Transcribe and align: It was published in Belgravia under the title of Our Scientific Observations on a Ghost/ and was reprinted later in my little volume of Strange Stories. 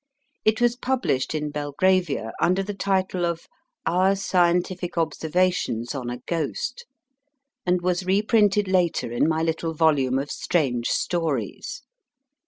It 0.43 0.59
was 0.59 0.75
published 0.75 1.35
in 1.35 1.51
Belgravia 1.51 2.31
under 2.41 2.63
the 2.63 2.73
title 2.73 3.23
of 3.23 3.45
Our 3.85 4.15
Scientific 4.15 4.97
Observations 4.97 5.93
on 5.93 6.09
a 6.09 6.17
Ghost/ 6.25 6.87
and 7.67 7.83
was 7.83 8.03
reprinted 8.03 8.67
later 8.67 9.11
in 9.11 9.29
my 9.29 9.43
little 9.43 9.75
volume 9.75 10.17
of 10.17 10.31
Strange 10.31 10.87
Stories. 10.87 11.83